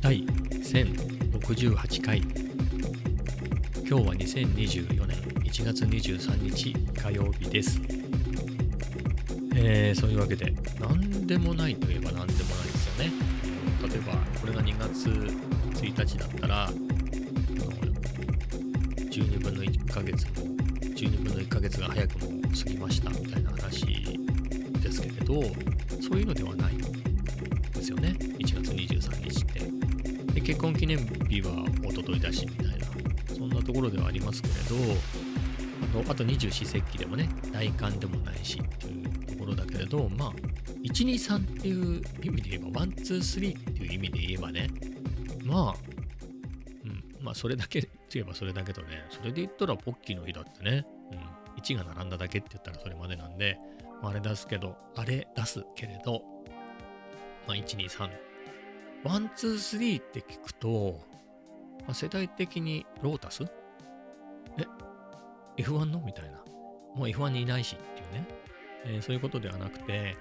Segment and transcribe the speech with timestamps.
[0.00, 2.18] 第1068回。
[2.18, 2.26] 今
[3.86, 7.80] 日は2024年1月23日火曜日です。
[9.54, 13.12] えー、そういうわけで何でもないといえば何でもないですよね。
[13.88, 16.68] 例えばこれが2月1日だったら
[19.12, 20.32] 12分の1ヶ月も
[20.80, 24.23] 12分の1ヶ月が早くも過ぎましたみたいな話
[25.24, 25.42] ど
[26.00, 28.16] そういうのではないんですよね。
[28.38, 30.34] 1月23日って。
[30.34, 32.86] で結婚記念日は一昨日だしみたいな。
[33.34, 34.76] そんなところではありますけれど
[35.96, 40.32] あのあと二十四節気でもね大寒でもないしっていうところだけれどまあ
[40.84, 44.68] 123っていう意味で言えば123っていう意味で言えばね
[45.44, 45.74] まあ
[46.84, 53.58] うんまあそれだけといえばそれだけどね、それで言ったらポッキーの日だってね、うん、1が並んだだけって言ったらそれまでなんで、
[54.10, 56.22] あ、れ出すけど、あれ出すけれど、
[57.46, 58.10] まあ1、2、3。
[59.04, 61.00] one, two, three って聞くと、
[61.80, 63.44] まあ、世代的にロータス？
[64.58, 66.00] え ?F1 の？
[66.00, 66.38] みたいな。
[66.94, 68.28] もう F1 にいないしっていうね、
[68.86, 70.16] えー、そういうことではなくて、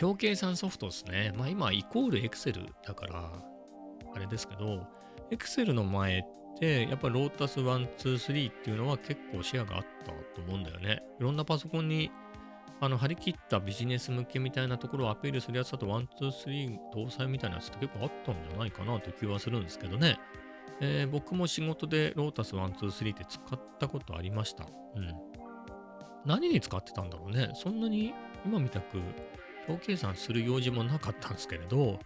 [0.00, 1.32] 表計算ソフトですね。
[1.36, 3.32] まあ今イコール Excel だから、
[4.14, 4.86] あれですけど、
[5.30, 6.22] Excel の前っ
[6.58, 11.02] て、やっぱロータス1、2、3っていうのは結構シェアがあったと思うんだよね。
[11.20, 12.10] いろんなパソコンに
[12.82, 20.18] あの張り切ったビジネス向けみたいなところをアピールするやつだと1、2、3搭載みたいなやつって結構あったんじゃないかなという気はするんですけどね。
[20.80, 24.66] えー、僕も仕事でロータス1、2、3って使ったことありました。
[24.96, 25.14] うん。
[26.26, 27.52] 何に使ってたんだろうね。
[27.54, 28.12] そんなに
[28.44, 28.98] 今みたく
[29.68, 32.00] 表計算する用事もなかったんですけれど、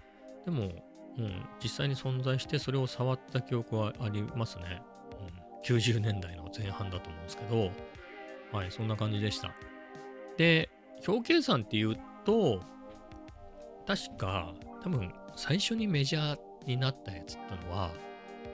[0.44, 0.70] でも
[1.18, 4.82] うん、実際に存在してそれを触った記憶はありますね。
[5.12, 7.70] うん、90年代の前半だと思うんですけど、
[8.52, 9.54] はい、そんな感じでした。
[10.36, 10.70] で、
[11.06, 12.60] 表計算っていうと、
[13.86, 17.90] 確か多分最初にメジャーになったやつってのは、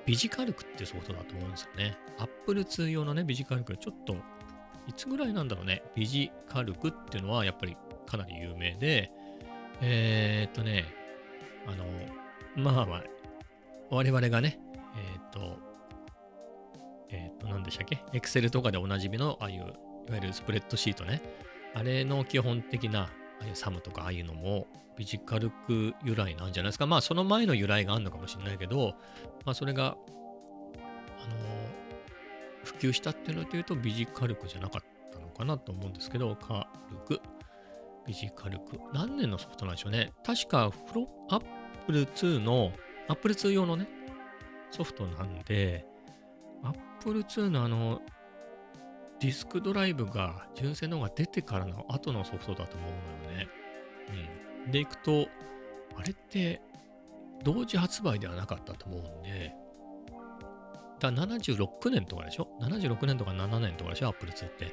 [0.05, 1.97] ビジカルクってソフトだと思うんですよね。
[2.19, 4.17] Apple 2用のね、ビジカルク、ちょっと、
[4.89, 7.77] いつぐらいなんだろうね、ビジカルクっていうのはやっぱり
[8.07, 9.11] かなり有名で、
[9.81, 10.85] えー、っとね、
[11.67, 11.85] あの、
[12.57, 13.05] まあまあ、
[13.91, 14.59] 我々がね、
[14.97, 15.59] えっ、と、
[17.11, 19.73] えっ、と、何でしたっけ ?Excel とかでおなじみの、ああいう、いわ
[20.15, 21.23] ゆるスプレッドシートね。
[21.75, 23.09] あれの基本的な、あ
[23.43, 24.67] あいうサムとかああいうのも、
[24.97, 26.87] ビジカルク由来なんじゃないですか。
[26.87, 28.95] まあ、その前の由来があるのかもしれないけど、
[29.45, 31.37] まあ、それが、あの
[32.65, 37.21] 普及したっていうのというと、ビジカルクじゃなかったのかなと思うんですけど、カルク、
[38.07, 38.79] ビジカルク。
[38.93, 40.13] 何年のソフトなんでしょうね。
[40.25, 41.47] 確か、フロアップ
[41.83, 42.73] Apple 2の、
[43.09, 43.89] Apple 2用のね、
[44.71, 45.85] ソフトなんで、
[46.63, 48.01] Apple 2のあの、
[49.23, 52.91] ディスクドライブが、純正の方が出てからの後のソフトだと思う
[53.25, 53.49] のよね。
[54.65, 54.71] うん。
[54.73, 55.29] で、いくと、
[55.97, 56.61] あれって、
[57.45, 59.55] 同時発売ではなかったと思うんで、
[60.99, 64.73] だ76年とかでしょ ?76 年とか7年とかでしょ ?Apple 2って。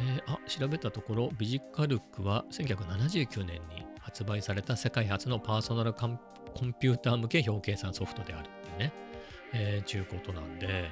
[0.00, 6.18] え、あ、調べたところ、ビジカルックは1979年に発売された世界初のパーソナルコン
[6.80, 8.92] ピューター向け表計算ソフトであるっていうね、
[9.52, 10.90] えー、ちゅうことなんで、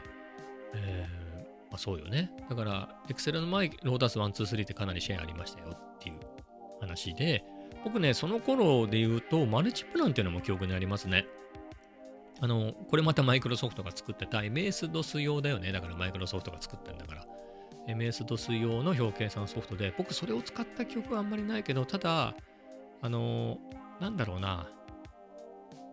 [0.74, 1.25] えー、
[1.70, 2.30] まあ、そうよね。
[2.48, 6.16] だから、Excel の前、ローダス1、2、3ってかなりシェアありましたよっていう
[6.80, 7.44] 話で、
[7.84, 11.26] 僕ね、その頃で言うと、マルチプランっていうのも記憶にありますね。
[12.40, 15.72] あの、これまたマイクロソフトが作ってた MS-DOS 用だよね。
[15.72, 17.26] だからマイクロソフトが作ってんだから。
[17.88, 22.34] MS-DOS 用の表計算ソフトで、僕それを使った記憶はあんまりないけど、ただ、
[23.00, 23.58] あの、
[24.00, 24.68] なんだろうな。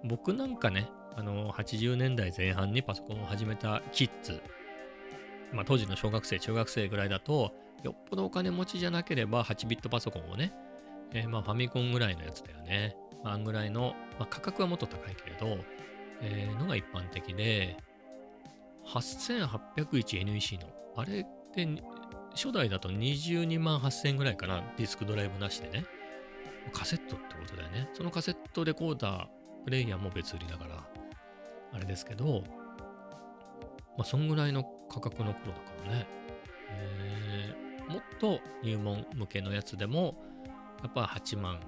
[0.04, 4.42] 僕なんかね、あの、80年代前半にパソコンを始めたキッズ、
[5.54, 7.54] まあ当時の小学生、中学生ぐらいだと、
[7.84, 10.54] よっぽどお金持ちじゃなければ8ビットパソコンをね、
[11.14, 12.96] えー、まあファミコンぐらいのやつだよね。
[13.24, 15.64] まあ、あんぐらいの、まあ、価格はもっと高いけれど、
[16.22, 17.78] えー、のが一般的で、
[18.86, 21.68] 8801NEC の、あれって
[22.32, 25.86] 初代だと22万8000ぐらいかな、ディスクドライブなしでね。
[26.72, 27.90] カセットってことだよね。
[27.94, 29.28] そのカセットレコーダー、
[29.66, 30.84] プレイヤーも別売りだから、
[31.74, 32.44] あれですけど、
[33.98, 36.08] まあ、そんぐらいの価格の頃だからね。
[36.70, 40.16] えー、もっと入門向けのやつでも、
[40.82, 41.60] やっぱ8万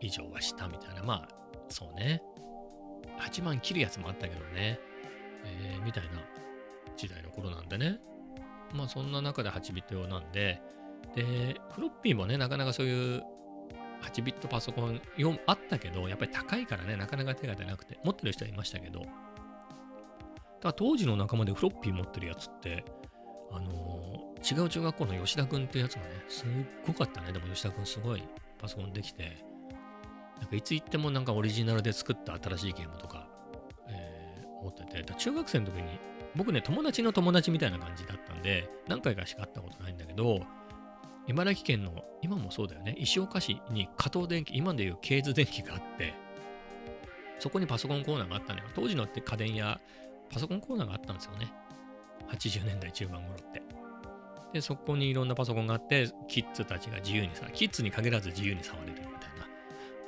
[0.00, 1.02] 以上はしたみたいな。
[1.02, 1.28] まあ、
[1.68, 2.22] そうね。
[3.18, 4.78] 8万切るやつもあったけどね。
[5.44, 6.10] えー、みたいな
[6.96, 7.98] 時代の頃なんでね。
[8.74, 10.60] まあそんな中で8ビット用なんで、
[11.14, 13.22] で、フロッピーもね、なかなかそういう
[14.02, 19.02] 8ビットパソコン4あったけど、やっぱり高いからね、なかなか手が出なくて、持ってる人はいましたけど、
[20.60, 22.84] だ当時の仲間でフロッピー持ってるやつって、
[23.50, 26.46] あのー、違う中学校の吉田くんってやつがね、すっ
[26.86, 27.32] ごかったね。
[27.32, 28.22] でも吉田くんすごい
[28.58, 29.44] パソコンできて、
[30.40, 33.28] なんかいつ行ってもなんかオリジナルで作った新しいゲームとか、
[33.88, 34.28] えー
[34.62, 35.84] 持ってて、だ中学生の時に、
[36.34, 40.40] 僕ね、友達の友達みたいな感じだったんで、何回かしか会ったことないんだけど、
[41.26, 46.14] 茨城県の、今もそうだよね、石岡市に加藤電機、今でいうケーズ電機があって、
[47.38, 48.66] そこにパソコンコーナーがあったのよ。
[48.74, 49.80] 当時のって家電や
[50.30, 51.52] パソコンコーナーがあったんですよね。
[52.28, 53.62] 80年代中盤頃って。
[54.52, 59.08] で、そこにいろんなパソコンがあって、キッズたちが自由にさ、キッズに限らず自由に触れるみたい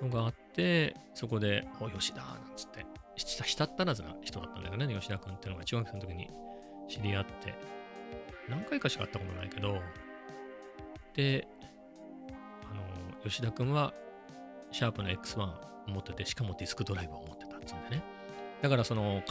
[0.00, 2.86] なのがあって、そこで、お、吉田なんつって、
[3.16, 6.30] したったらずな人だったんだよね、吉田君っていうのが中学生の時に
[6.88, 7.54] 知り合って、
[8.48, 9.78] 何回かしか会ったことないけど、
[11.14, 11.46] で、
[12.70, 13.92] あの、吉田君は、
[14.72, 18.02] シャープの X1 を持ってて、しかもディスクドライブを持ってたっつうんでね。
[18.62, 19.22] だからその、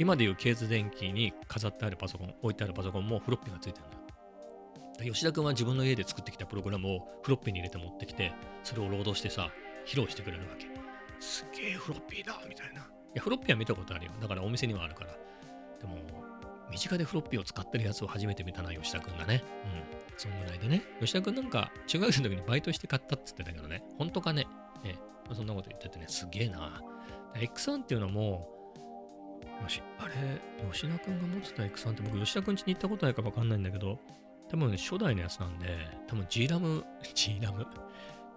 [0.00, 3.98] 今でいうケーズ電機に飾ってあるパソコン、置いてあるパソコンもフロッピーがついてるんだ。
[5.04, 8.32] 吉田君は自分の家で作ってきたプログラムをフロッピーに入れて持ってきて、
[8.64, 9.50] それをロードしてさ、
[9.84, 10.68] 披露してくれるわけ。
[11.20, 12.80] すげえフロッピーだみたいな。
[12.80, 14.12] いや、フロッピーは見たことあるよ。
[14.22, 15.10] だからお店にはあるから。
[15.10, 15.98] でも、
[16.70, 19.44] 身近でフロッピーを使ってるやつを初めて見たな、吉田君がね。
[19.64, 20.18] うん。
[20.18, 20.82] そんぐらいでね。
[21.00, 23.82] 吉田君なんか、中学生の時にバイトして買ったって言ってたけどね。
[23.98, 24.46] 本当かね。
[24.82, 24.94] え
[25.34, 26.80] そんなこと言っててね、すげえな。
[27.34, 28.59] X1 っていうのも、
[29.98, 30.40] あれ、
[30.72, 33.98] 吉田君が持ってた X1 って僕、吉田君家に行ったことないかわかんないんだけど、
[34.48, 35.66] 多分初代のやつなんで、
[36.08, 36.84] 多分 G ラム、
[37.14, 37.66] G ラム、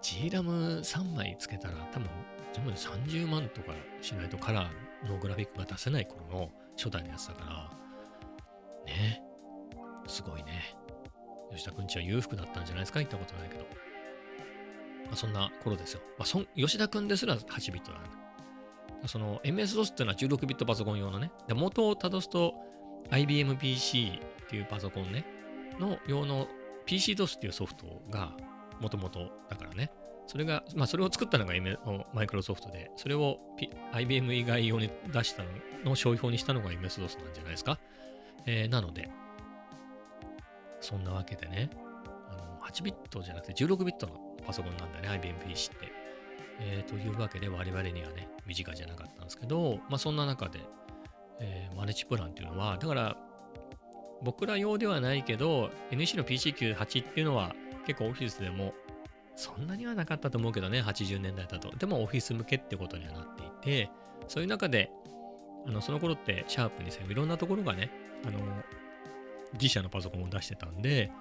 [0.02, 2.10] G ラム3枚つけたら多分
[2.54, 3.72] 全部で30万とか
[4.02, 7.72] しないとカラーのグラフィックが出せない頃の初代のやつだか
[8.86, 9.22] ら、ね、
[10.08, 10.76] すごいね。
[11.52, 13.00] 吉田くんちは裕福だったんじゃないですか？
[13.00, 13.62] 行ったことないけど。
[15.06, 16.02] まあ、そんな頃ですよ。
[16.18, 18.10] まあ、そ吉田くんですら8ビットなんだ。
[19.08, 21.32] その MS-DOS っていうのは16ビットパソコン用のね。
[21.48, 22.54] で元をたどすと
[23.10, 25.26] IBM PC っていうパソコンね。
[25.80, 26.48] の用の
[26.86, 28.36] PC-DOS っていうソフトが
[28.80, 29.92] もともとだからね。
[30.28, 31.78] それが、まあそれを作ったのが M、
[32.14, 35.50] マイクロソフトで、それを、P、IBM 以外用に出したの
[35.84, 37.80] の商標にしたのが MS-DOS なんじゃないですか。
[38.46, 39.10] えー、なので、
[40.80, 41.70] そんなわけでね、
[42.30, 44.14] あの8ビットじゃなくて16ビットの
[44.46, 45.93] パソコンなんだね、IBM PC って。
[46.60, 50.60] えー、というわけで我々にはね、身近じゃなかったんですけど、まあそんな中で、
[51.40, 53.18] えーマルチプランっていうのは、だから
[54.22, 57.54] 僕ら用ではないけど、NEC の PC98 っていうのは
[57.86, 58.74] 結構オフィスでも
[59.36, 61.76] そんなにはなかったと思うけどね、80年代だと。
[61.76, 63.90] でもオフィス向けってことにはなっていて、
[64.28, 64.92] そういう中で、
[65.68, 67.90] あのその頃ってシャープにせよ、いろんなところがね、
[68.26, 68.40] あの、
[69.54, 71.12] 自社のパソコンを出してたんで、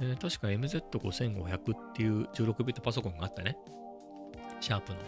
[0.00, 3.56] えー確か MZ5500 っていう16ビットパソコンがあったね。
[4.60, 4.98] シャープの。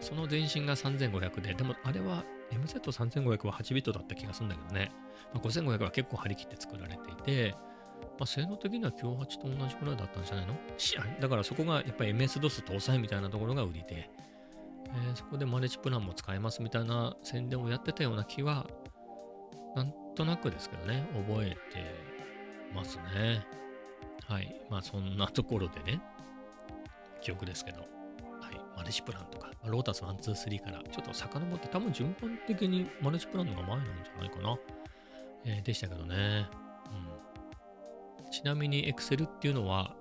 [0.00, 4.90] その前身が3500で、でもあれは MZ3500 は8ビットだった気がするんだけどね。
[5.34, 7.54] まあ、5500は結構張り切って作られていて、
[8.18, 10.54] まあ、性能的には98と同じくらいだったんじゃないの？
[11.20, 14.10] だからそこがやっぱり MS-DOS 搭載みたいなところが売りで、
[14.86, 18.66] えーそこでマルチプランも使えますみたいな宣伝をやってたような気は、
[19.76, 21.56] なんとなくですけどね、覚えて
[22.74, 23.46] ますね。
[24.26, 24.60] はい。
[24.70, 26.00] まあそんなところでね、
[27.20, 27.86] 記憶ですけど、
[28.80, 34.58] マルチプランとか、ロータス1、2、3からちょっと遡って多分順番的にマルチプランのが前なんじゃないかな。
[35.44, 36.46] えーでしたけどね。
[38.24, 38.30] うん。
[38.30, 39.94] ちなみに Excel っていうのは、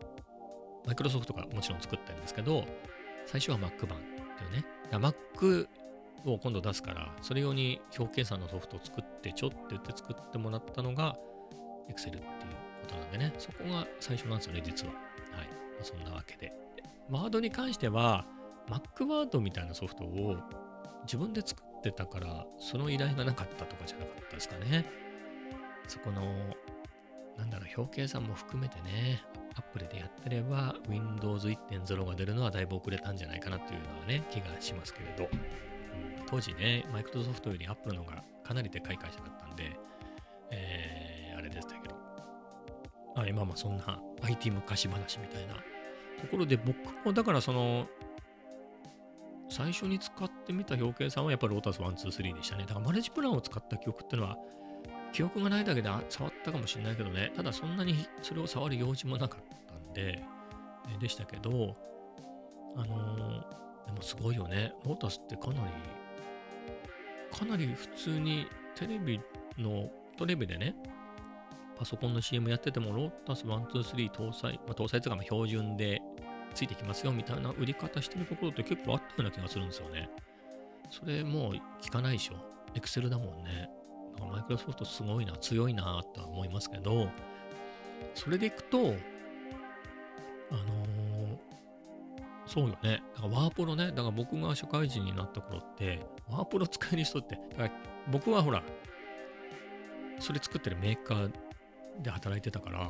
[0.85, 2.63] マイクロソフトがもちろん作ったんですけど、
[3.25, 4.01] 最初は Mac 版っ
[4.37, 4.65] ていうね。
[4.91, 5.67] Mac
[6.25, 11.17] を今度出すから、それ用に表計算のソフトを作ってちょって言って作ってもらったのが
[11.89, 14.93] Excel っていうことなんでね、そこが最初なんですよね、実は。
[14.93, 15.01] はい。
[15.47, 16.53] まあそんなわけで。
[17.09, 18.25] ワードに関しては、
[18.69, 20.37] Mac ワードみたいなソフトを
[21.03, 24.85] 自分で作ってたから、その依頼がなかったとかじゃなかったですかね。
[25.87, 26.21] そこの、
[27.37, 29.23] なんだろう、表計算も含めてね、
[29.55, 35.69] Apple でやってれば Windows 1.0が出るのはだいぶ遅れたんじゃないかなというのはね、気がしますけれど、うん
[36.29, 39.79] 当時ね、マイクロソフトより Apple の方がかなりでかい会社だったんで、
[40.51, 41.95] えー、あれでしたけど、
[43.15, 47.87] あ今まあそんな IT 昔話みたいなところで僕もだからその
[49.59, 52.63] 最初に使ってみた表計算はやっぱりロータス1、2、3でしたね。
[52.65, 54.37] だからマルチプランを使った記憶っていうのは
[55.11, 60.23] 記憶がないだけで触ったかもしれないけどね、ただそんなにそれを触る用事もなかったんで、
[61.01, 61.75] でしたけど、
[62.77, 64.71] あのーでもすごいよね。
[64.85, 65.59] ロータスってかなり、
[67.37, 69.19] かなり普通にテレビ
[69.57, 70.75] の、テレビでね、
[71.75, 76.01] パソコンの CM やってても、ロータス1、2、3搭載、まあ、搭載というかま標準で
[76.53, 80.09] ついてきますよみたいな売り方してるところって結構あったような気がするんですよね。
[80.89, 82.35] それもう聞かないでしょ。
[82.75, 83.69] エクセルだもんね。
[84.15, 87.09] だからマイクロソフトすごいな、強いなとは思いますけど、
[88.15, 88.99] それでいくと、あのー
[92.49, 93.03] そうよね。
[93.15, 97.71] だからワープロね、だから僕が社会人になった頃って、ワープロ使える人って、だから
[98.11, 98.63] 僕はほら、
[100.19, 101.31] それ作ってるメーカー
[102.01, 102.89] で働いてたから、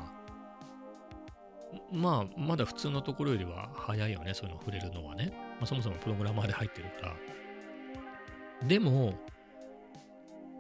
[1.92, 5.32] まあ、まだ普通のところよりは早いよね、そういうの触れるのはね。
[5.60, 8.68] まあ、そもそもプログラマーで入ってるから。
[8.68, 9.14] でも、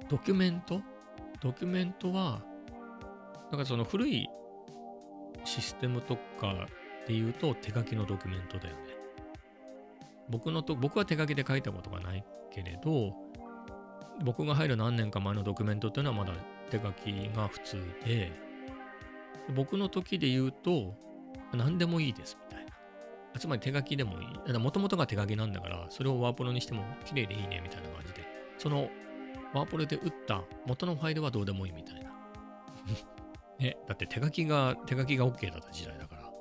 [0.07, 0.81] ドキュメント？
[1.41, 2.41] ドキュメントは、
[3.51, 4.27] だかその古い
[5.43, 6.67] システムとか
[7.07, 8.81] で言うと手書きのドキュメントだよね。
[10.29, 13.13] 僕のと、僕は手書きで書いたことがないけれど、
[14.23, 16.33] 僕が入る何年か前のドキュメントっていうのはまだ
[16.69, 18.31] 手書きが普通で、
[19.55, 20.95] 僕の時で言うと、
[21.53, 23.39] 何でもいいですみたいな。
[23.39, 24.57] つまり手書きでもいい。
[24.57, 28.27] もともとが手書きなんだから、それをワープロにしても綺麗でいいねみたいな感じで、
[28.57, 28.89] その
[29.53, 32.11] ワープロで打った元のファイルはどうでもいいみたいな。
[33.59, 36.31] ね、だって手書きが、手書きが OK だった時代だから、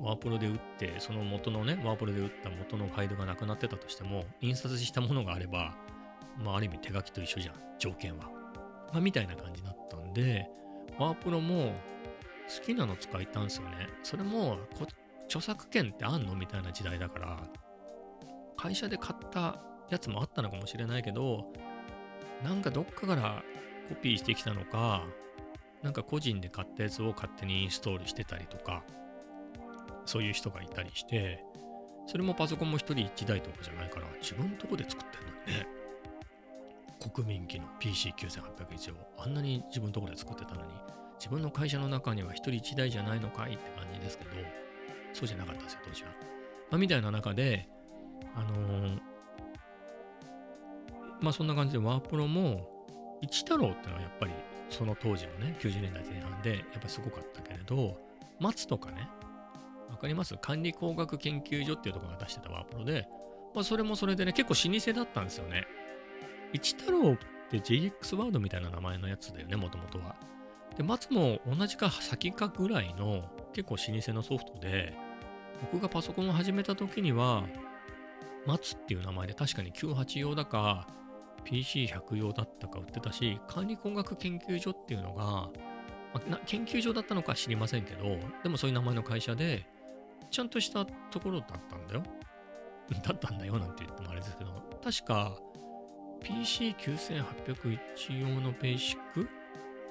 [0.00, 5.74] ワープロで打って、その元のね、ワープロで打った元のファイルがなくなってたとしても、印刷したものがあれば、
[6.38, 8.30] まあ、ある意味手書きと一緒じゃん、条件は。
[8.92, 10.48] まあ、みたいな感じだったんで、
[10.98, 11.72] ワープロも
[12.48, 13.88] 好きなの使いたんですよね。
[14.02, 14.58] それも、
[15.26, 17.42] 著作権ってあんのみたいな時代だから、
[18.56, 19.60] 会社で買った
[19.90, 21.52] やつもあったのかもしれないけど、
[22.42, 23.42] なんかどっかから
[23.88, 25.04] コピーしてきたのか、
[25.82, 28.84] なんか個人で買ったやつを勝手にインストールしてたりとか、
[30.04, 31.42] そういう人がいたりして、
[32.06, 35.66] それもパソコンも一人一台とかじゃないから、自分のとこで作ってんのにね。
[37.14, 40.68] 国民機の PC9801 をあんなに自分のとこで作ってたのに、
[41.18, 44.30] 自分の会社の中には一人一台じゃないのかいって感じですけど、
[45.12, 46.10] そうじゃなかったですよ、当時は。
[46.70, 47.68] まあ、みたいな中で、
[48.34, 49.00] あのー、
[51.20, 52.68] まあそんな感じでワープロも、
[53.22, 54.32] 一太郎ってのはやっぱり
[54.68, 57.98] その当時のね、90年代前半でやっぱすごかったけれど、
[58.40, 59.08] 松とかね、
[59.88, 60.36] わかります？
[60.36, 63.08] 管理工学研究所っていうところが出してたワープロで、
[63.54, 65.64] まあそれもそれでね、結構老舗だったんですよね。
[66.52, 67.16] 一太郎っ
[67.50, 70.16] て JX ワードみたいな名前のやつだよね、もともとは。
[70.76, 74.94] で、松も同じか先かぐらいの結構老舗のソフトで、
[75.72, 77.44] 僕がパソコンを始めた時には、
[78.46, 80.86] 松っていう名前で確かに98用だか、
[81.44, 85.50] PC100 用だったか売ってたし、管理工学研究所っていうのが、ま
[86.32, 89.66] あ、研究所だったのか知りませんけど、でもそういう名前の会社で、
[90.30, 92.02] ちゃんとしたところだったんだよ。
[93.02, 94.50] だったんだよなんて言ってもあれですけど、
[94.82, 95.36] 確か
[96.20, 99.28] PC9801 用のベーシック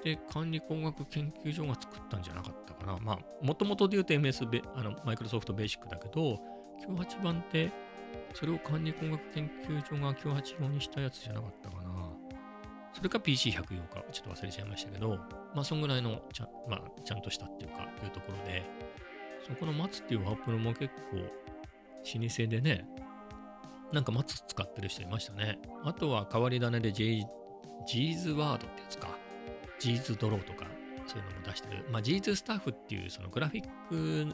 [0.06, 3.00] で管理工学研究所が作ったんじゃなかったかな。
[3.02, 6.40] まあ、もともとで言うと MS ベ、あの、マイクロソフトベーシックだけど、
[6.88, 7.72] 98番って
[8.36, 12.08] それを管理工学研究所が98用にしたやつじゃなかったかな。
[12.94, 15.18] それか PC100 用か、ちょっと忘れちゃいましたけど、
[15.56, 18.64] まあ、そんぐらいのちゃ,、まあ、ちゃんとしたっていうか、いうところで、
[19.48, 22.88] そこの松っていうワープロも結構、老舗でね、
[23.92, 25.58] なんか松使ってる人いましたね。
[25.84, 27.26] あとは変わり種で J、
[27.88, 29.25] Z's WORD ってやつか。
[29.86, 30.66] Z's DRAW とか、
[31.06, 31.86] そういうのも出してる。
[31.92, 34.34] まあ、 Z's STAFF っていうそのグラフィック、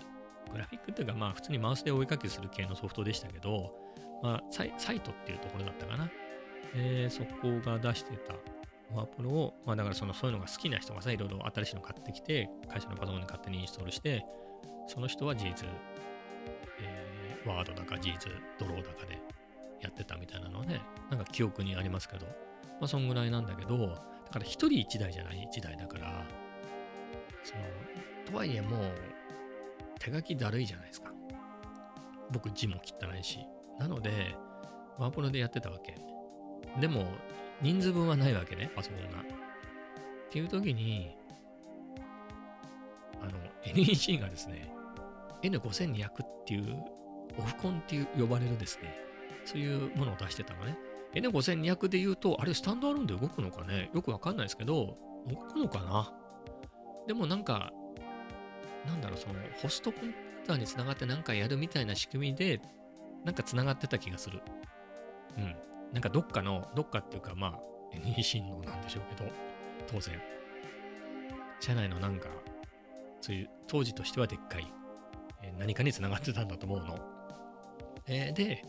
[0.50, 3.74] グラフィックっていうか、まあ、普通にマウスでお絵かきする系のソフトでしたけど、
[4.24, 6.10] まあ、ツァイトっていうところだったかな。
[6.74, 8.34] えー、そこが出してた
[8.96, 14.25] ワープロを、まあだからそのそういうのが好きな人がさ、いろいろ新しいの買ってきて、会社のパソコンに勝手にインストールして、
[14.88, 15.67] その人は事実、
[16.79, 19.22] え、ワードだか事実、ドローだかで
[19.81, 23.98] やってたみたいなのはね、なんか記憶にありますけど、まあそんぐらいなんだけど、
[24.31, 26.25] だから一人一台じゃない時代だから、
[27.43, 27.61] その、
[28.31, 28.81] とはいえもう
[30.00, 31.11] 手書きだるいじゃないですか。
[32.31, 33.39] 僕字も汚いし、
[33.77, 34.35] なので、
[34.97, 35.95] ワープロでやってたわけ。
[36.79, 37.05] でも、
[37.61, 39.19] 人数分はないわけね、パソコンが。
[39.19, 39.23] っ
[40.29, 41.13] ていう時に、
[43.21, 43.31] あの、
[43.65, 44.73] NEC がですね、
[45.41, 46.81] N5200 っていう、
[47.38, 48.97] オフコンっていう呼ばれるですね、
[49.43, 50.77] そういうものを出してたのね。
[51.13, 53.89] N5200 で言うと、あれスタンドアローンで動くのかね？
[53.93, 56.13] よくわかんないですけど、動くのかな？
[57.07, 57.71] でもなんか、
[58.85, 60.13] なんだろう、その、ホストコンピュー
[60.47, 62.61] ターにつながってなんかやるみたいな仕組みで
[63.25, 64.41] なんか繋がってた気がする。
[65.37, 65.55] うん。
[65.93, 67.59] なんかどっかの、どっかっていうかまあ、
[67.93, 69.29] NEC のなんでしょうけど、
[69.87, 70.19] 当然。
[71.59, 72.29] 社内のなんか、
[73.19, 74.73] そういう当時としてはでっかい、
[75.43, 76.97] え、何かに繋がってたんだと思うの。
[78.07, 78.63] えー、で、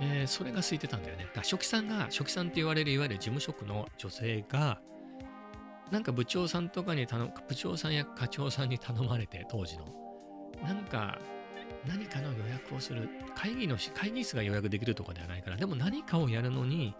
[0.00, 1.26] えー、それが空いてたんだよね。
[1.34, 4.80] だ初期さんが、初期さんって言われるいわゆる事務職の女性が、
[5.90, 9.86] なんか部長さんとかに頼部長さんや課長さんに頼まれて、当時の。
[10.62, 11.18] なんか、
[11.86, 16.94] 何かの予約をする、会議の会議室が予約できるとかではないから、でも何かをやるのに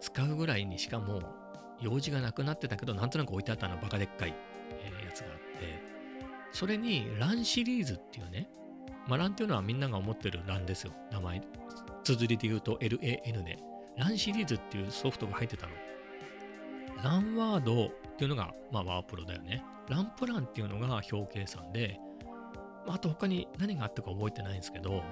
[0.00, 1.22] 使うぐらいにしかも
[1.80, 4.34] 用事がなくなってたけど、なんとなく置いてあったのバカでっかい、
[4.70, 5.82] えー、やつがあって、
[6.52, 8.48] それに LAN シリーズっていうね、
[9.08, 10.92] まあ、LAN っていうのはみんなが思ってる LAN ですよ。
[11.10, 11.40] 名前。
[12.02, 13.58] 綴りで言うと LAN で。
[13.96, 15.72] LAN シリーズっていうソフトが入ってたの。
[17.02, 19.64] LAN ワードっていうのが、まあ、ワープロだよね。
[19.88, 21.98] LAN プランっていうのが表計算で、
[22.86, 25.02] まあ、あと他に何があったか覚えてないんですけど、ま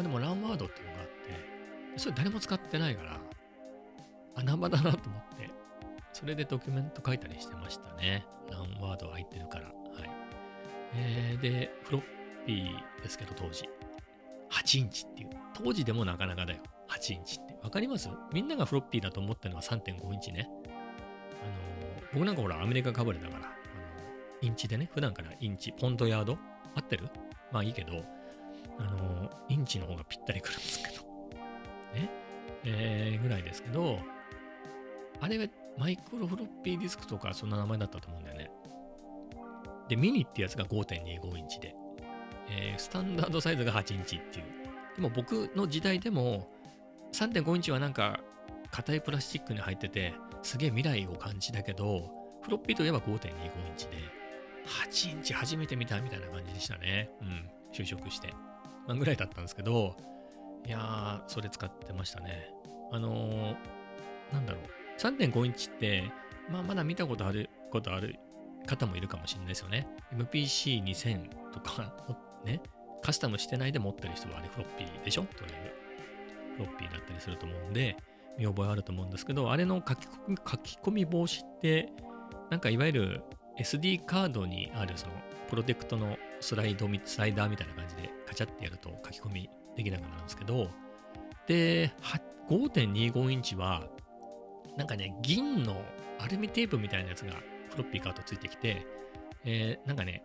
[0.00, 3.18] あ、でも LAN ワードっていうのがあって、それ誰も使ってないから、
[4.34, 5.50] 穴場だなと思って、
[6.12, 8.26] それでドキュメント書いたりしてましたね。
[8.50, 9.66] LAN ワード入ってるから。
[9.66, 9.74] はい。
[10.94, 12.02] えー、で、フロッ
[12.46, 13.68] ピーですけど、当時。
[14.66, 15.30] 8インチっていう。
[15.54, 16.58] 当時でもなかなかだよ。
[16.88, 17.56] 8インチって。
[17.62, 18.08] わかります？
[18.32, 20.48] みんながフロッピーだと思ってるのは3.5インチね。
[21.40, 21.46] あ
[21.94, 23.54] のー、僕なんかほら、アメリカかぶれだから、あの
[24.42, 26.36] インチでね、普段からインチ、ポンドヤード？
[26.74, 27.08] 合ってる？
[27.52, 28.02] まあいいけど、
[28.78, 31.02] あのー、インチの方がぴったりくるんですけど。
[31.94, 32.10] ね？
[32.64, 34.00] えー、ぐらいですけど、
[35.20, 35.46] あれは
[35.78, 38.50] マイクロフロッピーディスクとかそんな名前だったと思うんだよね。
[39.88, 41.74] で、ミニってやつが5.25インチで、
[42.48, 44.44] えー、スタンダードサイズが8インチっていう。
[44.96, 46.48] でも僕の時代でも
[47.12, 48.20] 3.5インチはなんか
[48.70, 52.10] 硬いプラスチックに入ってて、すげえ未来を感じだけど、
[52.42, 53.20] フロッピーといえば5.25イン
[53.76, 53.92] チで、
[54.66, 57.10] 8インチ初めて見たみたいな感じでしたね。
[57.20, 58.32] うん、就職して。
[58.86, 59.96] まあ、ぐらいだったんですけど、
[60.66, 62.50] いやー、それ使ってましたね。
[62.92, 65.00] あのー、なんだろう。
[65.00, 66.10] 3.5インチって、
[66.50, 68.16] まあ、まだ見たことあることある
[68.66, 69.86] 方もいるかもしれないですよね。
[70.14, 71.94] MPC2000 とか、
[72.46, 72.62] ね、
[73.02, 75.22] カスタムしてないで持ってる人はあれフロッピーでしょ？
[75.22, 75.74] とりあえ
[76.56, 76.56] ず。
[76.56, 77.96] フロッピーだったりすると思うんで、
[78.38, 81.92] 見覚えあると思うんですけど、あれの書き込み書き込み防止って、
[82.50, 83.22] なんかいわゆる
[83.58, 85.12] SD カードにあるその
[85.50, 90.68] プロテクトのスライドスライダーみたいな感じでカチャってやると書き込みできなくなるんですけど、
[91.46, 91.92] で、
[92.48, 93.84] 5.25インチは、
[94.76, 95.82] なんかね、銀の
[96.18, 97.34] アルミテープみたいなやつが
[97.70, 98.86] フロッピーカードついてきて、
[99.44, 100.22] えー、なんかね、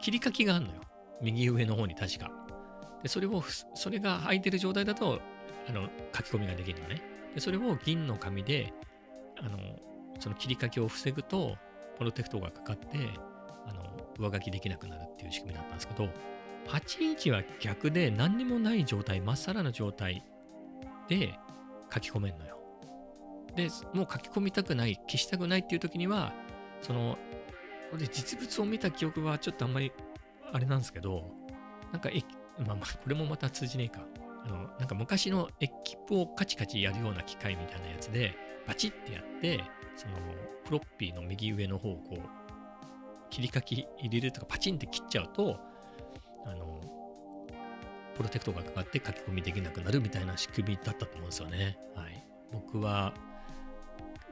[0.00, 0.80] 切り書きがあるのよ。
[1.22, 2.30] 右上の方に確か。
[3.02, 3.42] で、それを、
[3.74, 5.20] それが空いてる状態だと、
[5.68, 7.02] あの、書き込みができるのね。
[7.34, 8.72] で、それを銀の紙で、
[9.38, 9.58] あの、
[10.18, 11.56] その切り書きを防ぐと、
[11.98, 12.88] プロテクトがかかって、
[13.66, 13.82] あの、
[14.18, 16.08] 上書きできなくなるっていう仕組みだったんですけど、
[16.66, 20.22] 8インチは逆で何にもない状態、まっさらな状態
[21.08, 21.38] で
[21.92, 22.58] 書き込めんのよ。
[23.56, 26.32] で、もう書き込みたくない、消したくないっていう時には、
[26.82, 27.18] その、
[27.90, 29.92] これ実物を見た記憶はちょっとあんまり
[30.52, 31.24] あれなんですけど、
[31.92, 32.10] なんか、
[32.58, 34.00] まあ、まあ、これもまた通じねえか。
[34.44, 38.34] あの、なんか昔のエキップをカチカチやるような機械みたいなやつで、
[38.66, 39.62] バチってやって、
[39.96, 40.14] その、
[40.64, 42.20] フロッピーの右上の方をこう、
[43.30, 45.56] 切り書き入れるとかパチンって切っちゃうと、
[46.46, 46.80] あの、
[48.16, 51.78] プロテクトがかかって書き込みできなくなるみたいな仕組みだったと思うんですよね。
[51.94, 52.22] はい。
[52.52, 53.14] 僕は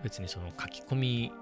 [0.03, 1.33] 別にその書き込み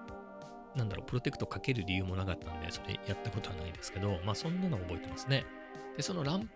[0.77, 5.45] なんだろう、プロテクトかける理由もなかったんで、それやったことはないですけど、まあそんなの覚えてますね。
[5.97, 6.51] で、そのラン、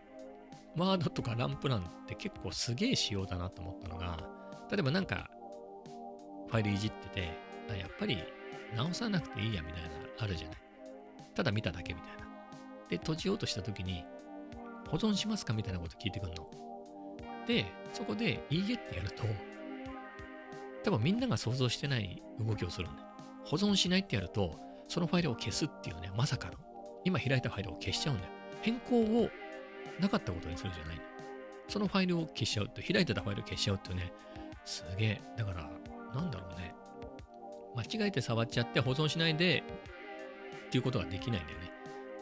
[0.76, 4.18] ワードとかランプランって結構すげえ仕様だなと思ったのが、
[4.70, 5.30] 例えばなんか、
[6.48, 7.30] ファイルいじってて、
[7.70, 8.22] あやっぱり
[8.76, 10.56] 直さなくていいやみたいなあるじゃない。
[11.34, 12.26] ただ見ただけみたいな。
[12.88, 14.04] で、閉じようとした時に、
[14.88, 16.50] 保存しますかみたいなこと聞いてくんの。
[17.46, 19.24] で、そこでいいえってやると、
[20.84, 23.09] 多分みんなが想像してない動きをするんだよ。
[23.44, 26.54] 保存しないってやると、そのファイルを消すっていうね、まさかの。
[27.04, 28.30] 今開いたファイルを消しちゃうんだよ。
[28.62, 29.30] 変更を
[30.00, 31.00] なかったことにするじゃない
[31.68, 34.12] そのファイルを消しちゃうと、開いてたファイルを消しちゃうってね、
[34.64, 35.20] すげえ。
[35.36, 35.70] だから、
[36.14, 36.74] なんだろうね。
[37.76, 39.62] 間違えて触っちゃって保存しないで
[40.66, 41.70] っていうことができないんだよね。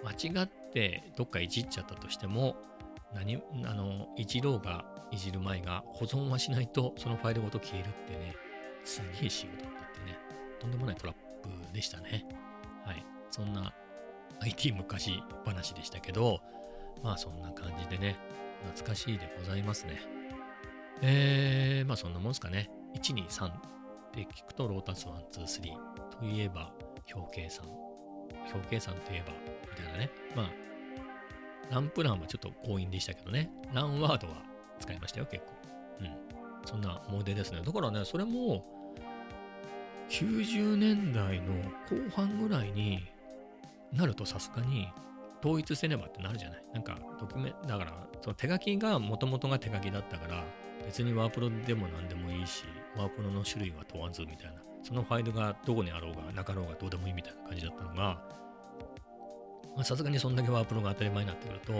[0.04, 2.57] 間違ってどっかいじっちゃったとしても、
[3.14, 8.35] 何、あの、いじろうがいじる前が保存はしないとそのファイルごと消えるってね、
[8.85, 10.27] すげえ仕様だったってね。
[10.58, 12.26] とんでもないトラップでしたね。
[12.84, 13.04] はい。
[13.30, 13.72] そんな
[14.40, 16.40] IT 昔話でしたけど、
[17.02, 18.16] まあそんな感じでね、
[18.66, 20.00] 懐かしいでございますね。
[21.02, 22.70] えー、まあそんなもんすかね。
[22.94, 23.60] 1、2、3っ
[24.12, 26.72] て聞くとロータス1、2、3といえば
[27.14, 27.64] 表計算。
[28.52, 29.32] 表計算といえば、
[29.70, 30.10] みたいなね。
[30.34, 30.50] まあ、
[31.70, 33.50] ランプランはちょっと強引でしたけどね。
[33.72, 34.42] ランワードは
[34.80, 35.52] 使いましたよ、結構。
[36.00, 36.16] うん。
[36.64, 37.62] そんな思い出ですね。
[37.64, 38.64] だからね、それも、
[40.08, 41.52] 90年代の
[41.90, 43.06] 後半ぐらいに
[43.92, 44.88] なるとさすがに
[45.40, 46.64] 統一せねばってなるじゃない？
[46.74, 47.92] なんかドキュメだから
[48.22, 50.44] その手書きがもともとが手書きだったから
[50.84, 52.64] 別にワープロでも何でもいいし
[52.96, 58.18] ワープロの種類は問わずみたいなそのファイルがどこにあろうがなかろうがどうでもいいみたいな感じだったのが
[59.84, 61.76] さすがにそんだけワープロが当たり前になってくるとあ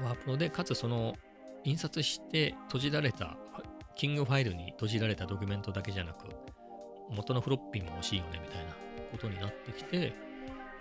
[0.00, 1.14] のワープロでかつその
[1.64, 3.36] 印刷して閉じられた
[3.94, 6.26] キングファイルに閉じられたドキュメントだけじゃなく
[7.12, 8.72] 元のフロッピーも欲しいよねみたいな
[9.10, 10.14] ことになってきて、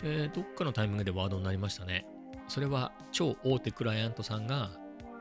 [0.03, 2.05] えー、どっかのタイミングでワードになりましたね。
[2.47, 4.71] それは超大手クライアントさんが、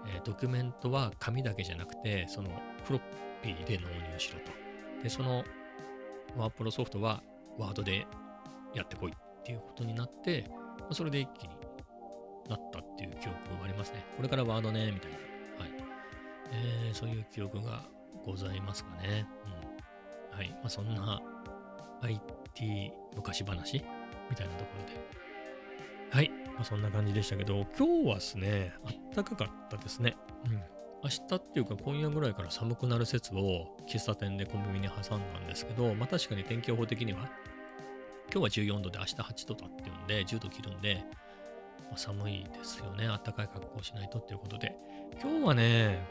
[0.08, 2.50] えードキュメントは紙だけじゃなくて、その
[2.84, 3.02] フロッ
[3.42, 4.52] ピーで納入しろと。
[5.02, 5.44] で、その
[6.36, 7.22] ワープロソフトは
[7.58, 8.06] ワードで
[8.74, 10.46] やってこいっていうことになって、
[10.78, 11.54] まあそれで一気に
[12.48, 14.04] なったっていう記憶がありますね。
[14.16, 15.16] これからワードね、みたいな。
[15.16, 15.70] はい。
[16.52, 17.84] えーそういう記憶が
[18.24, 19.26] ございますかね。
[19.44, 19.59] うん。
[20.32, 20.50] はい。
[20.50, 21.20] まあ、そんな
[22.02, 23.84] IT 昔話？
[24.30, 25.00] みたいなところで。
[26.10, 26.30] はい。
[26.54, 30.16] まあ、そんな感じでしたけど、今日はですね、あったかかったですね。
[30.46, 30.52] うん。
[31.02, 37.20] 明日っていうか今夜ぐらいから寒くなる説を喫茶店で小耳に挟んだんですけど、まあ確かに天気予報的には、
[38.32, 41.02] 今日は14度で明日8度だっていうんで、10度切るんで、
[41.84, 43.06] まあ、寒いですよね。
[43.06, 44.76] あったかい格好をしないとっていうことで。
[45.22, 46.06] 今日はね、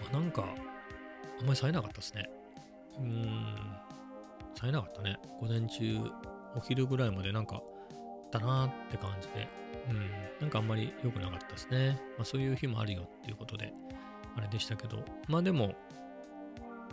[0.00, 0.42] まあ、なんか、
[1.40, 2.28] あんまり冴えなかったですね。
[2.98, 3.76] うーん、
[4.54, 5.18] 冴えなかったね。
[5.40, 5.98] 午前中、
[6.56, 7.62] お昼ぐらいまでなんか、
[8.30, 9.48] だなーって感じで、
[9.88, 12.00] うん、なんかあんまり良くなかったですね。
[12.16, 13.72] まあそういう日もあるよっていうことで、
[14.36, 15.68] あれでしたけど、まあでも、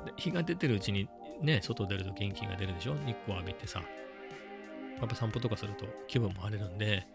[0.05, 1.09] で日が出てるうちに
[1.41, 2.95] ね、外出ると元気が出るでしょ？
[3.05, 3.81] 日光浴びてさ。
[4.99, 7.05] やっぱ散歩とかすると気分も晴れるんで、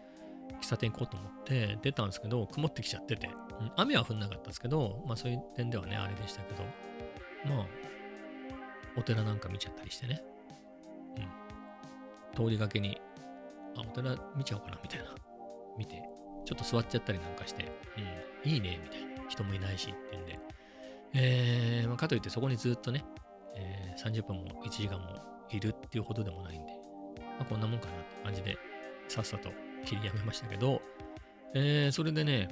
[0.61, 3.27] 喫茶店行こうと思って出たんですけど、曇ってきちゃってて、
[3.59, 3.71] うん。
[3.75, 6.63] 雨は降んなかったですけど、まあそういう点ではね、あれでしたけど、
[7.55, 7.65] まあ、
[8.97, 10.23] お寺なんか見ちゃったりしてね、
[12.35, 12.45] うん。
[12.45, 12.99] 通りがけに、
[13.77, 15.05] あ、お寺見ちゃおうかな、みたいな。
[15.77, 16.01] 見て、
[16.45, 17.71] ちょっと座っちゃったりなんかして、
[18.45, 19.11] うん、いいね、みたいな。
[19.31, 20.39] 人もいないしっていうんで。
[21.13, 23.03] えー、まあ、かといってそこにずっとね、
[23.55, 25.15] えー30分も1時間も
[25.49, 26.71] いるっていうほどでもないんで、
[27.37, 28.57] まあ、こんなもんかなって感じで、
[29.07, 29.49] さっさと
[29.85, 30.81] 切りやめましたけど、
[31.53, 32.49] えーそれでね、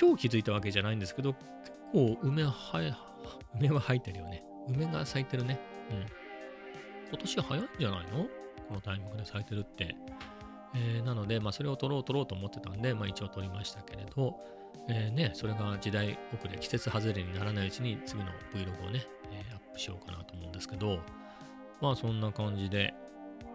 [0.00, 2.52] 今日気づいたわけじゃないんですけど、結構梅は、
[3.54, 4.42] 梅は生えてるよね。
[4.68, 5.60] 梅が咲いてるね。
[5.92, 6.06] うん。
[7.08, 8.24] 今年早いんじゃないの？
[8.68, 9.94] このタイミングで咲いてるって。
[10.74, 14.40] えーなので、まあ、それを撮ろう撮ろうと思ってたんで、まあ、一応撮りましたけれど、
[14.88, 21.00] えーね、それが時代遅れ、季節外れにならないうちに次の Vlog をね、えーアップしようかなと思うんですけど、
[21.82, 22.94] まあそんな感じで、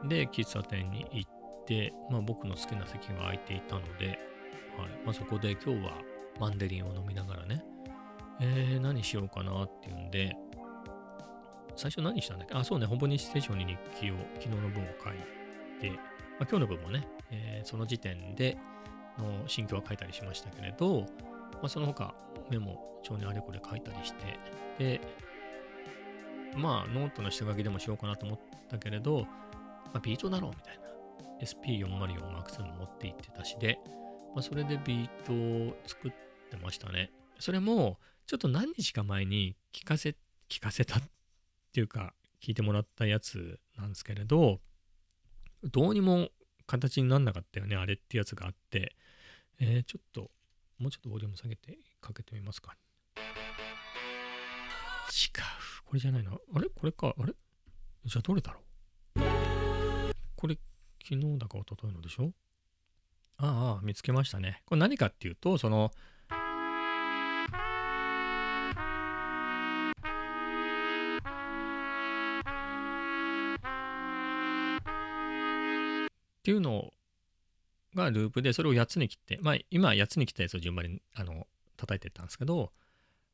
[0.08, 1.32] で、喫茶店に行っ
[1.66, 4.18] て、まあ僕の好きな席が空いていたので、はい、
[5.04, 5.94] まあそこで今日は
[6.40, 7.64] マンデリンを飲みながらね、
[8.42, 10.36] えー何しようかなっていうんで、
[11.78, 12.56] 最初何したんだっけ？
[12.56, 15.14] あ、そうね、ほぼ日ステーションに日記を昨日の分を書い
[15.80, 15.98] て、ま
[16.42, 18.58] あ、今日の分もね、えーその時点で
[19.18, 21.06] の心境は書いたりしましたけれど、
[21.54, 22.14] まあ、その他
[22.50, 24.40] メモ帳にあれこれ書いたりして、
[24.78, 25.02] で、
[26.56, 30.88] まあノートの下書きでもしようかなと思ったけれど、まあ、ビート作ろうみたいな。
[31.40, 33.78] SP404 マーク2も持って行ってたしで、
[34.34, 35.34] まあ、それでビート
[35.72, 36.12] を作っ
[36.50, 37.12] てましたね。
[37.38, 40.16] それも、ちょっと何日か前に聞かせ、
[40.50, 41.02] 聞かせたっ
[41.68, 44.60] っていうか、聞いてもらったやつなんですけれど、
[45.64, 46.30] どうにも
[46.66, 48.96] 形になんなかったよね、あれってやつがあって、
[49.60, 50.32] えーちょっと、
[50.80, 52.76] もうちょっとボリューム下げてかけてみますか。
[55.10, 55.42] 違う。
[55.86, 56.32] これじゃないな。
[56.32, 56.70] あれ？
[56.70, 57.16] これか。
[57.18, 57.34] あれ？
[58.06, 58.62] じゃあどれだろ
[59.16, 59.22] う？
[60.36, 60.58] これ、
[61.04, 62.34] 昨日だか一昨日のでしょ？
[63.38, 64.62] ああ、見つけましたね。
[64.66, 65.92] これ何かっていうと、その、
[76.48, 76.94] っていうの
[77.94, 82.72] がループで、それを8つに切って、まあ今8つに切ったやつを順番にあの叩いていったんですけど、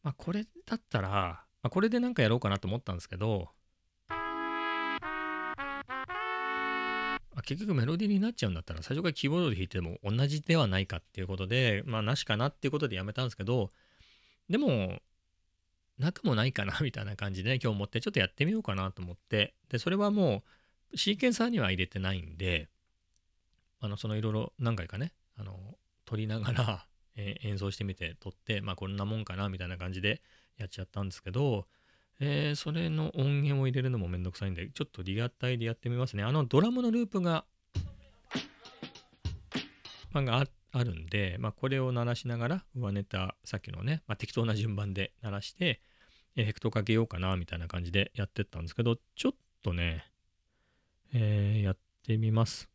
[0.01, 3.49] まあこれだったら、まあ、これでなんかやろうかなと思ったんですけど、
[4.09, 4.15] あ
[7.43, 13.69] 結局メロディーになっちゃうんだったら最初からキーボードで弾いても同じではないかっていうことで、まあなしかなっていうことでやめたんですけど、
[14.49, 14.97] でも、
[15.99, 20.41] なくもないかなみたいな感じで、ね、今日思ってちょっとやってみようかなと思って、で、それはも
[20.93, 22.69] うシーケンサーには入れてないんで、
[23.83, 30.21] あの、そのいろいろ何回かね、あの、撮りながら、 えー演奏してみて撮って、まあこんなもんかなみたいな感じで
[30.57, 31.67] やっちゃったんですけど、
[32.21, 36.23] えーそれの音源を入れるのもめんどくさいんで、ちょっとリアタイでやってみますね。
[36.23, 37.45] あのドラムのループが、
[40.13, 45.81] あ、がああるんで、まあ、これを鳴らしながら、上ネタ、さっきのね、まあ、適当な順番で鳴らして、
[46.35, 50.09] エフェクトかけようかな、みたいな感じでやってったんですけど、ちょっとね、
[51.13, 52.72] えーやってみます。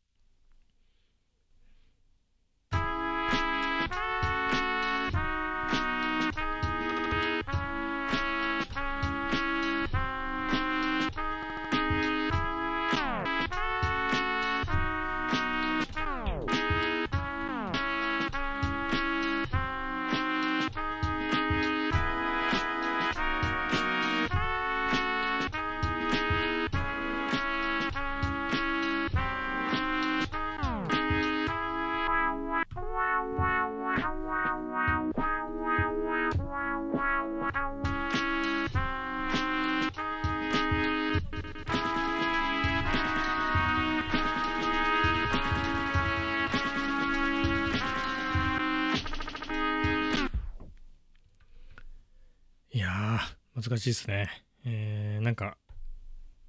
[53.68, 54.30] 難しいですね。
[54.64, 55.58] えー、なんか、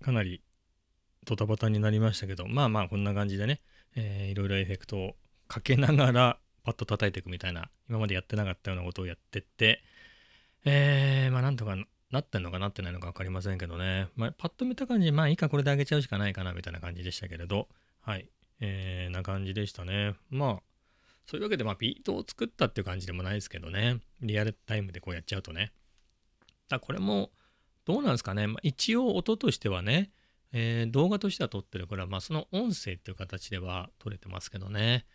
[0.01, 0.41] かなり
[1.25, 3.59] ドタバタになりましたけど、まあまあこんな感じでね、
[3.95, 5.15] えー、いろいろエフェクトを
[5.49, 9.83] かけながらパッと叩いていくみたいな、今までやってなかったようなことをやってって、
[10.63, 11.75] えー、まあなんとか
[12.09, 17.67] なってんのかなってないのか分かりませんけどね、まあ、パッと見た感じ、まあいいかこれであげちゃうしかないかなみたいな感じでしたけれど、
[18.01, 18.29] はい、
[18.61, 20.15] えー、な感じでしたね。
[20.29, 20.63] まあ、
[21.25, 25.73] そういうわけで、まあ、ビートを作ったっていう感じでもないですけどね、リアルタイムでこうやっちゃうとね。
[26.69, 27.31] だこれも、
[27.85, 30.11] どうなんですかね、まあ、一応音としてはね、
[30.51, 35.05] えー、動画としては撮ってるから、まあ、その音声っていう形では撮れてますけどね。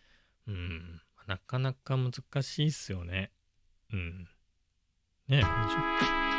[0.46, 3.30] うん、なかなか難しいっすよね。
[3.92, 4.28] うん。
[5.28, 6.33] ねえ、こんにちは。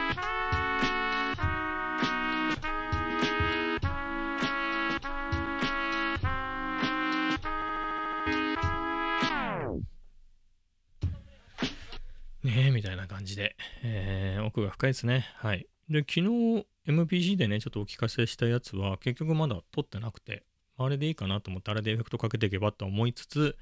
[12.46, 15.26] ねえ、みたいな感じで、えー、奥が深いですね。
[15.38, 15.66] はい。
[15.90, 20.44] で、昨日 MPC でね、ちょっとお聞かせしたやつは、結局まだ撮ってなくて、
[20.78, 23.58] あれでいいかなと思って、あれでエフェクトかけていけばと思いつつ、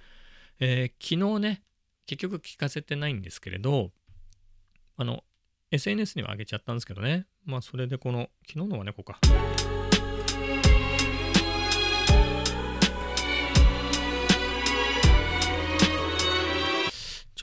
[0.59, 1.63] えー、昨日ね、
[2.07, 3.91] 結局聞かせてないんですけれど、
[4.97, 5.23] あの、
[5.71, 9.17] SNS には上げちゃったんですけどね、まあ、それでこの、昨日のは猫か。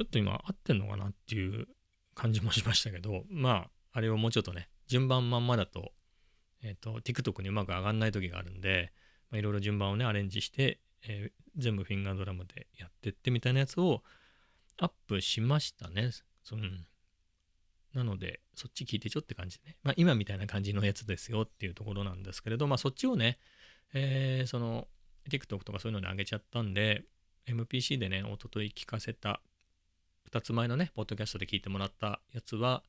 [0.01, 1.69] ちょっと今合ってんのかなっていう
[2.15, 5.93] 感じもしましたけど、 まあ、あれをもうちょっとね、順番まんまだと、
[6.63, 8.95] えっ、ー、と、TikTok にうまく上がんない時があるんで、
[9.35, 14.03] いろいろ順番をね、アレンジして、えー、全部フィンガードラムでやってってみたいなやつを
[14.79, 16.13] アップしましたね。
[16.43, 16.67] その
[17.93, 23.39] なので、そっち聞いてちょって感じでね、まあ、今みたいな感じのやつですよっていうところなんですけれど、まあ、そっちをね、
[23.93, 24.89] えー、その
[25.29, 27.05] TikTok とかそういうので上げちゃったんで、
[27.47, 29.43] MPC でね、おととい聞かせた
[30.33, 32.83] 2つ前のね、ポッドキャストで聞いてもらったやつは、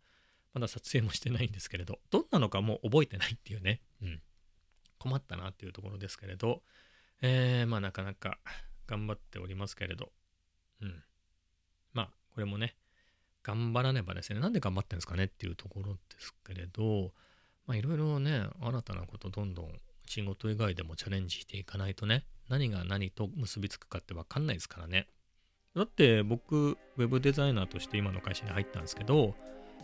[0.54, 4.21] まだ撮影もしてないんですけれど、どんなのかもう覚えてないっていうね、うん、
[4.99, 6.62] 困ったなっていうところですけれど、
[7.21, 8.38] えー、まあなかなか
[8.88, 10.12] 頑張っておりますけれど、
[10.82, 11.04] うん。
[11.93, 12.75] まあ、これもね、
[13.43, 17.12] 頑張らねばですね、なんで頑張ってるんですかねっていうところですけれど、
[17.65, 19.71] まあいろいろね、新たなことどんどん
[20.06, 25.08] 仕事以外でもチャレンジしていかないとね、何が何と結びつくかってわかんないですからね。
[25.76, 29.36] だって僕、ウェブデザイナーとして今の会社に入ったんですけど、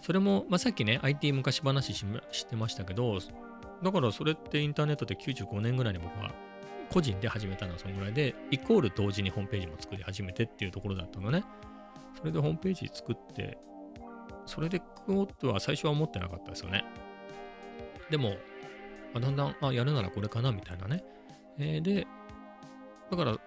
[0.02, 3.20] それも、まあ、さっきね、IT 昔話してましたけど、
[3.84, 6.34] だからそれってインターネットで95年ぐらいに僕は
[6.90, 11.44] 個人で始めたのはそのぐらいで、イコール同時にホームページも作り始めてっていうところだったのね。
[12.18, 13.58] それでホームページ作って、
[14.46, 16.84] それで食おうとは最初は思ってなかったですよね。
[18.10, 18.36] でも、
[19.14, 21.04] だんだん、あ、やるならこれかなみたいなね。
[21.60, 22.08] えー、で、
[23.10, 23.38] だから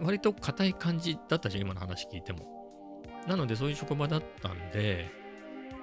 [0.00, 2.46] 割と硬い感じだったじゃん、今の話聞いても。
[3.26, 5.10] なので、そういう職場だったんで、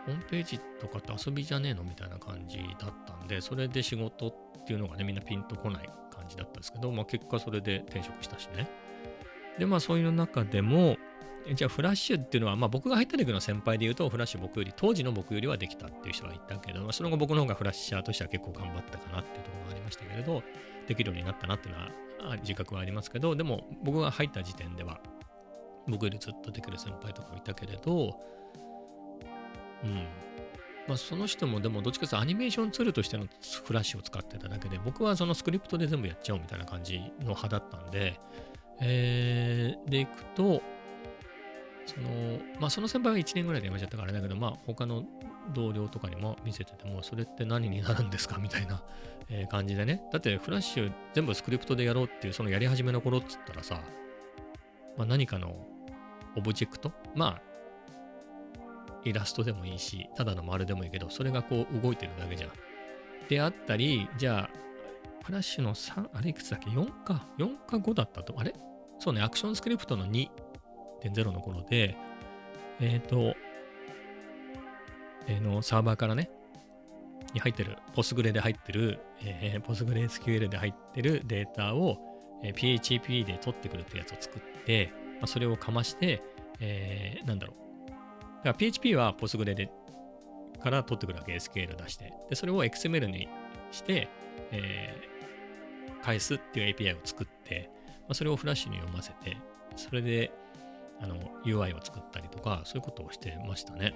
[0.05, 1.83] ホームページとかって遊びじゃねえの？
[1.83, 8.67] みたいな感じだったんで、それで仕事っていうのがね、みんなピンとこない感じだったんですけど、まあ結果それで転職したしね。
[9.57, 10.97] で、まあそういう中でも、
[11.53, 20.43] じゃあフラッシュっていうのは、まあ僕が入った時の先輩で言うと、フラッシュ僕より、当時の僕よりはできたっていう人がいたけど、その後僕の方がフラッシャーとしては結構頑張ったかなっていうところがありましたけれど、
[20.87, 21.91] できるようになったなっていうのは
[22.41, 24.99] 自覚はありますけど、でも僕が入った時点では、
[25.87, 28.19] 僕よりずっとできる先輩とかもいたけれど、
[29.83, 30.07] うん。
[30.87, 33.27] まあ、その人もでもどっちかというとアニメーションツールとしての
[33.63, 38.19] フラッシュを使ってただけで、僕はそのスクリプトで全部やっちゃおうみたいな感じの派だったんで、
[38.81, 40.61] えー、でいくと、
[41.89, 42.09] その、
[42.59, 45.03] まあその先輩は1年ぐらいで辞めちゃったからだけど、まあ他の
[45.53, 48.83] 同僚とかにも見せてても、それって何になるんですかみたいな、
[49.29, 50.01] え感じでね。
[50.11, 53.81] だってフラッシュ全部スクリプトでやろうっていう、そのやり始めの頃っつったらさ、
[54.97, 55.55] まあ、何かの
[56.35, 57.41] オブジェクトまあ、
[59.05, 62.51] イラストでもいいし、ただの丸でもいいけど、それがこう動いてるだけじゃん。
[63.29, 64.69] であったり、じゃあ、
[65.23, 67.27] フラッシュの3、あれいくつだっけ ?4 か。
[67.37, 68.35] 4か5だったと。
[68.37, 68.53] あれ？
[68.99, 70.27] そうね、アクションスクリプトの2
[71.03, 71.95] 2.0の頃で、
[72.79, 73.35] えっ、ー、と、
[75.27, 76.29] えー、のサーバーからね、
[77.33, 81.97] に入ってる、ポスグレで入ってる、えー、ポスグレ SQL で入ってるデータを、
[82.43, 86.23] えー、PHP で取ってくるってやつを作って、まあ、それをかまして、
[86.59, 87.89] えー、なんだろう。
[87.89, 87.99] だか
[88.45, 89.69] ら PHP はポスグレで
[90.59, 92.13] から取ってくるわけ、SQL 出して。
[92.29, 93.29] で、それを XML に
[93.71, 94.09] して、
[94.51, 97.69] えー、返すっていう API を作って、
[98.01, 99.37] まあ、それをフラッシュに読ませて、
[99.75, 100.31] それで
[101.01, 103.93] あの UI を作ったりとか、そういうことをしてましたね。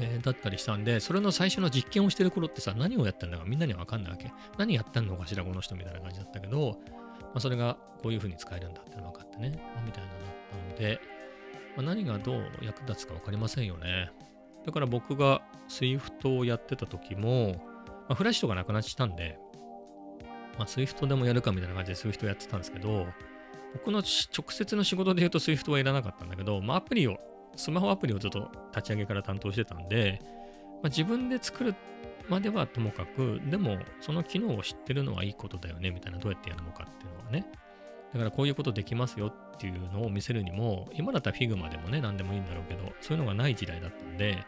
[0.00, 4.32] えー、だったりしたんで、それの最初の実験をしてる頃ってさ、何をやってんだかみんなには分かんないわけ。
[4.56, 6.78] 何やってんのかしら、この人みたいな感じだったけど、
[7.20, 11.00] まあ、それがこういう風に使えるんだっての分かってね、ま、みたいなのだったので、
[11.76, 14.10] まあ、何がどう役立つか分かりませんよね。
[14.64, 17.54] だから僕が SWIFT をやってた時も、
[17.86, 19.38] まあ、フラッシュとかなくなっちゃったんで、
[20.58, 23.06] まあ、SWIFT でもやるかみたいな感じで SWIFT やってたんですけど、
[23.74, 27.18] 僕の直接の仕事で言うと SWIFT はいらなかったんだけど、まあ、アプリを、
[27.56, 30.20] スマホアプリをずっと立ち上げから担当してたんで、
[30.82, 31.74] まあ、自分で作る
[32.28, 37.46] まではともかく、でもその機能を知ってるのはいいことだよねみたいな、どうやってやるのかっていうのはね。
[38.12, 44.44] だからこういうことできますよっていうのを見せるにも、今だったら Figma でもね、何でもいいんだろうけど、そういうのがない時代だったんで、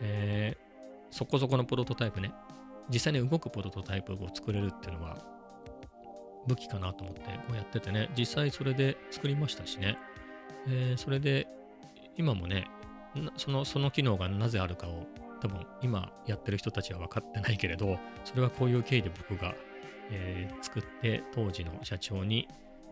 [0.00, 0.58] えー、
[1.10, 2.32] そこそこのプロトタイプね、
[2.90, 5.33] 実際に動くプロトタイプを作れるっていうのは
[6.46, 9.96] 武器かなと思ってこうやっててね、実際それで作りましたしね、
[10.68, 11.46] えー、それで
[12.16, 12.68] 今もね、
[13.36, 15.06] そのその機能がなぜあるかを
[15.40, 19.54] 多分今やってる人たちは分かってないけれど、それはこういう経緯で僕が、
[20.10, 22.48] えー、作って当時の社長に、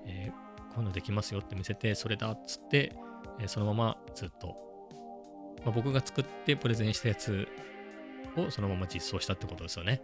[0.07, 2.95] えー、こういうのできますよって見せて、それだっつって、
[3.41, 4.57] え、そのままずっと、
[5.65, 7.49] まあ、僕が作ってプレゼンしたやつ
[8.37, 10.03] をそのまま実装したってことですよね。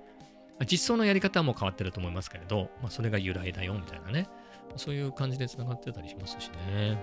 [0.66, 4.28] 実装のやり方はもう変わってると思いますけれど、まあ、それが由来だよみたいなね、
[4.76, 6.98] そういう感じで繋がってたりしますしね。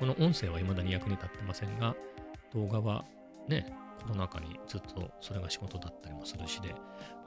[0.00, 1.94] うん、この音声は未だに役に立ってませんが、
[2.54, 3.04] 動画は
[3.48, 6.76] ね、コロナ禍にずっとそれが仕事だったりもするしで、ま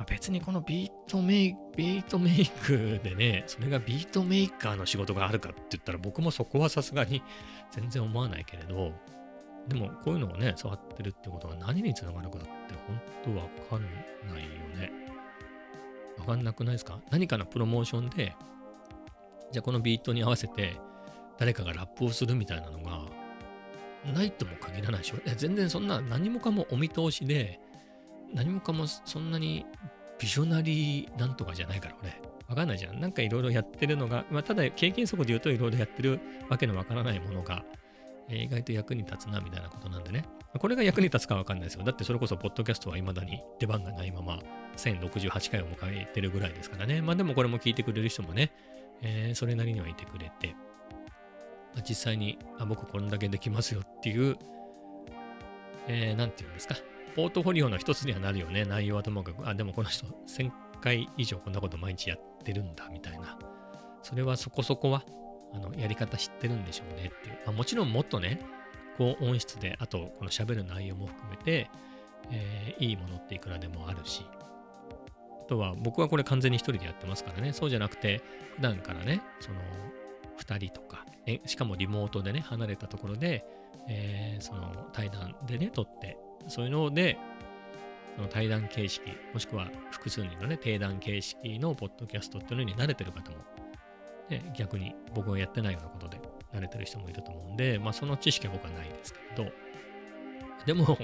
[0.01, 7.23] あ、別にこのビートメイク、ビートメイクでね、それがビートメーカーの仕事があるかって言ったら僕もそこはさすがに
[7.71, 8.91] 全然思わないけれど、
[9.69, 12.47] でもこういうのをね、触ってるってことは何につながるかって
[12.87, 13.81] 本当わかん
[14.33, 15.04] ないよね。
[16.19, 16.99] わかんなくないですか？
[17.11, 18.35] 何かのプロモーションで、
[19.51, 20.77] じゃあこのビートに合わせて
[21.37, 23.03] 誰かがラップをするみたいなのが
[24.13, 25.17] ないとも限らないでしょ？
[25.35, 27.59] 全然そんな何もかもお見通しで、
[28.33, 29.65] 何もかもそんなに
[30.19, 32.21] ビジョナリーなんとかじゃないから俺。
[32.47, 32.99] わかんないじゃん。
[32.99, 37.65] なんかいろいろやってるのが、まあ、ただ経験則で言うといろいろやってるわけのわからないものが、
[38.29, 40.25] えー、意外と役に立つなみたいなことなんでね。
[40.59, 41.83] これが役に立つかわかんないですよ。
[41.83, 44.39] だってそれこそ、ポッドキャストは未だに出番がないまま、
[44.77, 47.01] 1068回を迎えてるぐらいですからね。
[47.01, 48.51] まあでもこれも聞いてくれる人もね、
[49.01, 50.55] えー、それなりにはいてくれて、
[51.73, 54.37] まあ、実際に、あ、僕こんだけできますよっていう、
[55.87, 56.75] えー、なんていうんですか、
[57.15, 58.65] ポートフォリオの一つにはなるよね。
[58.65, 63.37] 内容はともかく、あ、でもこの人1000回以上こんなこと毎日やってるんだ、みたいな。
[64.03, 65.03] それはそこそこは、
[65.53, 67.35] あの、やり方知ってるんでしょうねっていう。
[67.45, 68.39] まあ、もちろんもっとね、
[68.97, 71.69] 高音質で、あと、この喋る内容も含めて、
[72.31, 74.25] えー、いいものっていくらでもあるし、
[75.41, 78.21] あとは、僕はこれ完全に一人でやってますからね、そうじゃなくて、
[78.55, 79.59] 普段からね、その、
[80.39, 83.45] 2人とか、ね、しかもリモートでね、離れたところで、
[83.87, 87.17] えー、その対談でね、撮って、そういうので、
[88.15, 89.01] その対談形式、
[89.33, 93.37] もしくは複数人のね、定談形式のポッドキャストっていうのに慣れてる方も、
[94.29, 96.19] ね、逆に僕がやってないようなことで。
[96.55, 99.49] 慣れてる人もいると思うんで、まあその知識は僕はないですけど、
[100.65, 100.97] でも、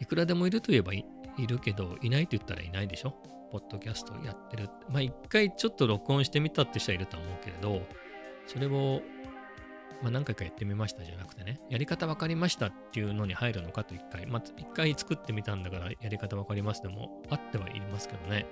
[0.00, 1.04] いくらでもいるといえばい
[1.46, 3.14] るけど、いないと言ったらいないでしょ？
[3.52, 4.68] ポッドキャストやってる。
[4.88, 7.82] まあ一回ちょっと録音してみたって人はいると思うけれど、
[8.46, 9.02] それを、
[10.02, 18.46] まあ、何回かやってみましたじゃなくてね、やり方分かりましたっていうのに入るのかと一回、まあ一回作ってみたんだからやり方分かりますでもあってはいますけどね。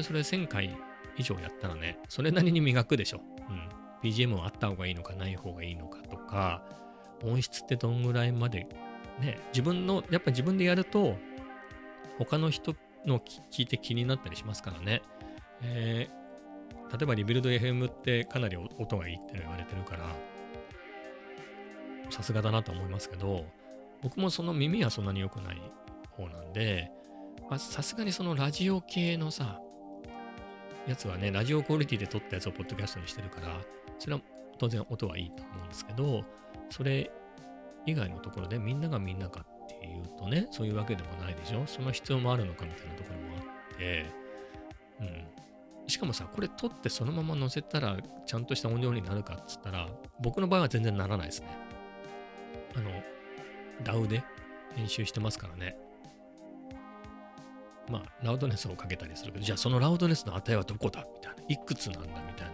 [0.00, 0.76] それ1000回
[1.16, 3.20] 以上やったらね、それなりに磨くでしょ。
[3.48, 3.68] うん。
[4.02, 6.62] BGM はあった方がいいのかない方がいいのかとか、
[7.24, 8.66] 音質ってどんぐらいまで、
[9.20, 11.16] ね、自分の、やっぱ自分でやると、
[12.18, 12.74] 他の人
[13.06, 15.02] の聞いて気になったりしますからね。
[15.62, 20.16] えー、例えばリビルド FM ってかなり音がいいって言われてるから、
[22.10, 23.46] さすがだなと思いますけど、
[24.02, 25.62] 僕もその耳はそんなに良くない
[26.10, 26.90] 方なんで、
[27.58, 29.60] さすがにそのラジオ系のさ、
[30.86, 33.60] やつはね、ラジオクオリティで撮ったやつをポッドキャストにしてるから、
[34.02, 34.22] それは
[34.58, 36.24] 当然音はいいと思うんですけど、
[36.70, 37.08] それ
[37.86, 41.64] 以外のところでみんながみんなかっていうとね、そういうわけでもないでしょ。
[41.68, 44.06] その必要もあるのかみたいなところもあって、
[44.98, 45.26] うん。
[45.86, 47.96] しかもさ、これ撮ってそのまま載せたら
[48.26, 49.88] ちゃんとした音量になるかっつったら、
[50.20, 51.46] 僕の場合は全然ならないですね。
[52.74, 52.90] あの、
[53.84, 54.24] DAW で
[54.74, 55.76] 編集してますからね。
[57.88, 61.42] まあ、ラウドネスをかけたりするけど、じゃあそのラウドネスの値はどこだみたいな。
[61.46, 62.51] いくつなんだみたいな。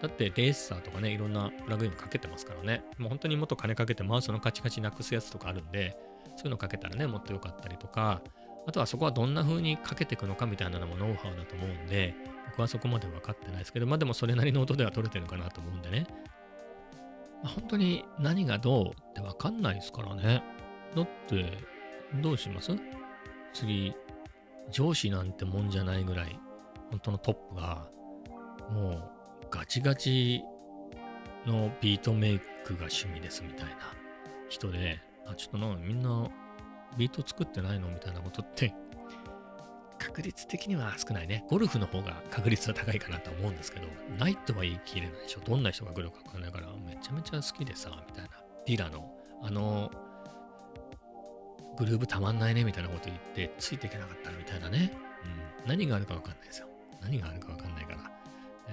[0.00, 2.82] だってレーサーとかね、いろんなプラグインかけてますからね。
[2.98, 5.96] もう本当にもっと金かけてマウスのカチカチなくすやつとかあるんで、
[6.36, 8.22] そういうのかけたらね、もっと良かったりとか、
[8.66, 12.14] あとはそこはどんな風にかけていくのかみたいなのもノウハウだと思うんで、
[12.46, 16.06] 僕はそこまで分かってないですけど、まあでもそれなりの音では取れてるのかなと思うんでね。
[17.42, 20.42] まあ、本当に何がどうって分かんないですからね。
[20.94, 21.58] だって、
[22.20, 22.72] どうします？
[23.52, 23.94] 次、
[24.70, 26.38] 上司なんてもんじゃないぐらい、
[26.90, 27.88] 本当のトップが、
[28.70, 29.10] もう
[29.50, 30.44] ガチガチ
[31.46, 33.76] のビートメイクが趣味ですみたいな
[34.48, 36.28] 人で、あ、ちょっとなみんな
[36.96, 38.74] ビート作ってないのみたいなことって
[39.98, 41.44] 確率的には少ないね。
[41.48, 43.86] ゴルフの方が確率は高いかなと思うんですけど、
[44.18, 45.40] ないとは言い切れないでしょ。
[45.40, 48.30] どんな人が来るかわかんないから、めちゃめちゃ好きでさ、みたいな。
[48.66, 49.90] ディラの、あの、
[51.76, 54.92] グルーブたまんないね、みたいなこと言って、ついていけなかったみたいなね。
[55.62, 55.68] うん。
[55.68, 56.68] 何があるかわかんないですよ。
[57.02, 57.84] 何があるかわかんない、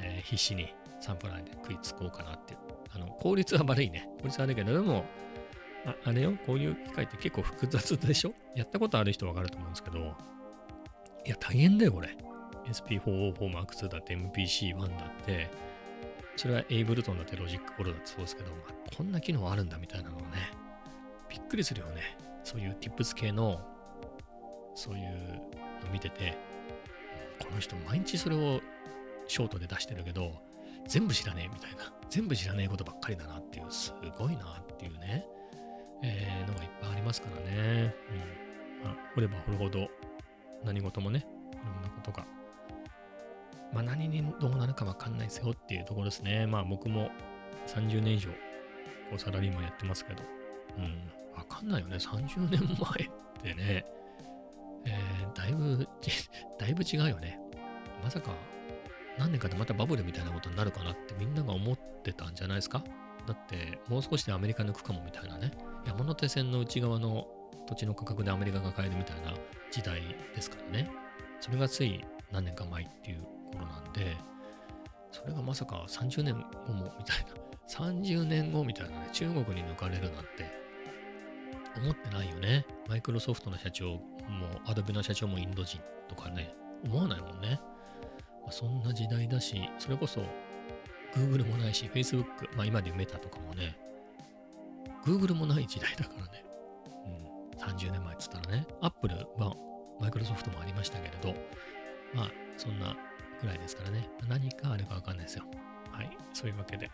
[0.02, 2.56] えー、必死にサンプラーで食いつこうかなって。
[2.94, 4.10] あの、効率は悪いね。
[4.22, 5.06] 効率は悪いけど、でも、
[5.86, 8.34] ああれよ、こういう機械って結構複雑でしょ？
[8.56, 10.00] やったことある人わかると思うんですけど、
[11.26, 12.16] いや、大変だよ、これ。
[12.66, 15.50] SP404M2 だって MPC1 だって、
[16.36, 20.28] それはエイブルトンだってロジックボロだってそうですけど、まあ、こんな機能あるんだみたいなのをね、
[21.30, 22.18] びっくりするよね。
[22.44, 23.60] そういう Tips 系の、
[24.76, 25.04] そういう
[25.84, 26.38] の見てて、
[27.40, 28.62] この人毎日それを
[29.28, 30.34] ショートで出してるけど、
[30.88, 35.26] 全部知らねえみたいな、全部知らねえことばっかりだなっていう、すごいなっていうね、
[36.04, 37.94] えー、のがいっぱいありますからね。
[38.82, 38.84] うん。
[38.84, 39.90] まあ、掘れば掘るほど
[40.64, 42.26] 何事もね、いろんなことが、
[43.74, 46.46] まあ何にどうなるかわかんないですよっていうところですね。
[46.48, 47.10] まあ僕も
[47.68, 48.36] 30年以上、こ
[49.16, 50.24] うサラリーマンやってますけど、
[50.78, 50.84] うん、
[51.36, 51.98] わかんないよね。
[51.98, 53.12] 30年前っ
[53.42, 53.86] てね、
[54.86, 55.88] えー、だいぶ、
[56.60, 57.40] だいぶ違うよね。
[58.04, 58.32] まさか、
[59.18, 62.84] 何年かでまたバブルみたいなことになるかなってみんなが思ってたんじゃないですか？
[63.28, 65.52] だって、もう少しでアメリカ抜くかもみたいなね。
[65.86, 67.28] 山手線の内側の
[67.68, 69.34] 土地の価格でアメリカが買えるみたいな
[69.72, 70.02] 時代
[70.34, 70.90] ですからね。
[71.42, 74.16] それがつい何年か前っていう頃なんで、
[75.12, 76.36] それがまさか30年
[76.68, 77.34] 後もみたいな、
[77.70, 80.28] 30年後みたいなね、中国に抜かれるなんて
[81.82, 82.66] 思ってないよね。
[82.88, 84.02] マイクロソフトの社長も、
[84.66, 86.56] アドビの社長もインド人とかね、
[86.86, 87.60] 思わないもんね。
[88.48, 90.22] まあ、そんな時代だし、それこそ
[91.14, 92.26] Google もないし、Facebook、
[92.56, 93.78] まあ今でメタとかもね、
[95.06, 96.46] Google もない時代だからね。
[97.06, 97.60] うん。
[97.60, 99.54] 30年前っつったらね、Apple は
[100.00, 101.38] マイクロソフトもありましたけれど、
[102.14, 102.96] まあ、そんな
[103.42, 105.44] ぐらいですからね、何かあるかわかんないですよ。
[105.92, 106.90] はい、そういうわけで、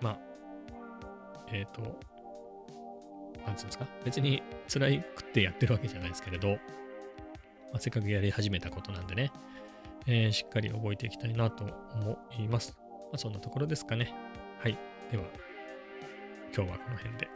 [0.00, 0.18] まあ、
[1.52, 2.00] えっ、ー、と、
[3.44, 6.56] なんつうんですか、別に辛いくってやってるわけじゃないですけれど、ま
[7.74, 9.30] あ、せっかくやり始めたことなんでね、
[10.06, 12.76] えー、しっかり覚えていきたいなと思います。
[12.78, 14.14] まあ、そんなところですかね。
[14.60, 14.78] はい。
[15.10, 15.24] では、
[16.54, 17.28] 今日はこの辺で。